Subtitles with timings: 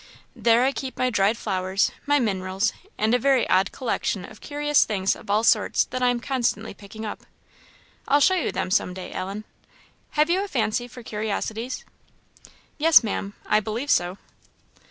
[0.35, 4.83] There I keep my dried flowers, my minerals, and a very odd collection of curious
[4.83, 7.27] things of all sorts that I am constantly picking up.
[8.07, 9.43] I'll show you them some day, Ellen.
[10.17, 11.85] Have you a fancy for curiosities?"
[12.79, 14.17] "Yes, Maam, I believe so."